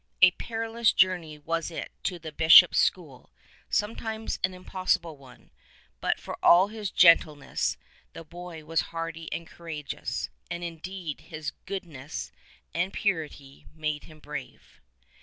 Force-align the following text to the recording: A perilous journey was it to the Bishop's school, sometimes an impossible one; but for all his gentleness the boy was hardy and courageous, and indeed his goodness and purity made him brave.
A 0.23 0.31
perilous 0.31 0.91
journey 0.93 1.37
was 1.37 1.69
it 1.69 1.91
to 2.05 2.17
the 2.17 2.31
Bishop's 2.31 2.79
school, 2.79 3.29
sometimes 3.69 4.39
an 4.43 4.51
impossible 4.55 5.15
one; 5.15 5.51
but 5.99 6.19
for 6.19 6.43
all 6.43 6.69
his 6.69 6.89
gentleness 6.89 7.77
the 8.13 8.23
boy 8.23 8.65
was 8.65 8.81
hardy 8.89 9.31
and 9.31 9.45
courageous, 9.45 10.31
and 10.49 10.63
indeed 10.63 11.19
his 11.21 11.51
goodness 11.67 12.31
and 12.73 12.91
purity 12.91 13.67
made 13.75 14.05
him 14.05 14.17
brave. 14.17 14.81